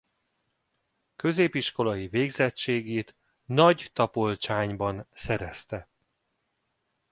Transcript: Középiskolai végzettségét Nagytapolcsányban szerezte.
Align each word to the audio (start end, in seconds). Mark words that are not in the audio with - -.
Középiskolai 1.15 2.07
végzettségét 2.07 3.15
Nagytapolcsányban 3.45 5.07
szerezte. 5.13 5.87